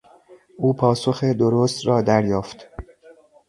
[0.57, 2.69] او پاسخ درست را دریافت.